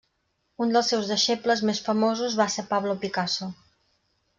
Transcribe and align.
Un 0.65 0.73
dels 0.75 0.89
seus 0.93 1.11
deixebles 1.11 1.63
més 1.71 1.85
famosos 1.91 2.41
va 2.43 2.51
ser 2.59 2.69
Pablo 2.75 3.01
Picasso. 3.07 3.57